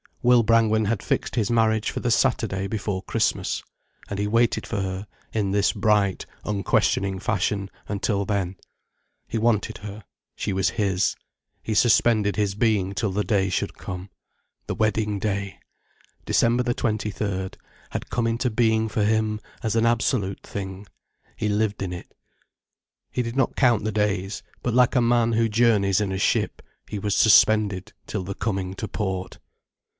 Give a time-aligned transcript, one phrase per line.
[0.23, 3.63] Will Brangwen had fixed his marriage for the Saturday before Christmas.
[4.07, 8.55] And he waited for her, in his bright, unquestioning fashion, until then.
[9.27, 10.03] He wanted her,
[10.35, 11.15] she was his,
[11.61, 14.09] he suspended his being till the day should come.
[14.67, 15.59] The wedding day,
[16.25, 17.57] December the twenty third,
[17.91, 20.87] had come into being for him as an absolute thing.
[21.35, 22.13] He lived in it.
[23.11, 24.41] He did not count the days.
[24.63, 28.73] But like a man who journeys in a ship, he was suspended till the coming
[28.75, 29.37] to port.